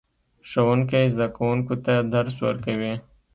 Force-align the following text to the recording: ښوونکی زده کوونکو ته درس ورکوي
ښوونکی 0.49 1.03
زده 1.13 1.27
کوونکو 1.35 1.73
ته 1.85 1.93
درس 2.13 2.35
ورکوي 2.45 2.93